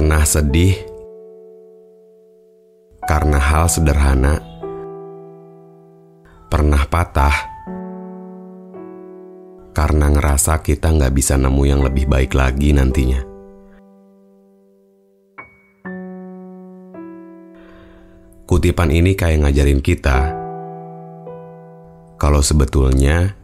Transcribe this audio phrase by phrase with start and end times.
[0.00, 0.80] Pernah sedih
[3.04, 4.40] karena hal sederhana,
[6.48, 7.36] pernah patah
[9.76, 13.20] karena ngerasa kita nggak bisa nemu yang lebih baik lagi nantinya.
[18.48, 20.32] Kutipan ini kayak ngajarin kita
[22.16, 23.36] kalau sebetulnya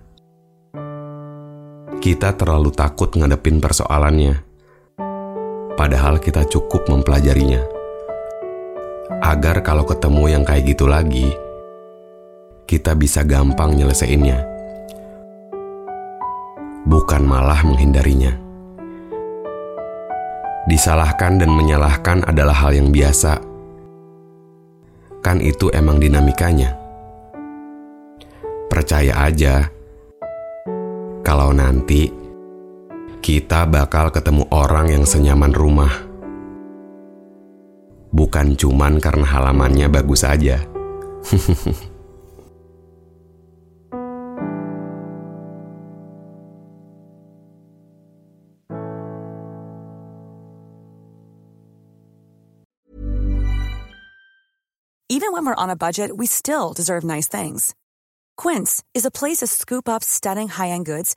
[2.01, 4.46] kita terlalu takut ngadepin persoalannya,
[5.77, 7.63] padahal kita cukup mempelajarinya.
[9.23, 11.31] Agar kalau ketemu yang kayak gitu lagi,
[12.67, 14.43] kita bisa gampang nyelesainnya,
[16.89, 18.35] bukan malah menghindarinya.
[20.67, 23.57] Disalahkan dan menyalahkan adalah hal yang biasa
[25.27, 26.79] kan itu emang dinamikanya.
[28.71, 29.67] Percaya aja,
[31.27, 32.07] kalau nanti
[33.27, 35.91] kita bakal ketemu orang yang senyaman rumah.
[38.15, 40.63] Bukan cuman karena halamannya bagus aja.
[55.11, 57.75] Even when we're on a budget, we still deserve nice things.
[58.39, 61.17] Quince is a place to scoop up stunning high-end goods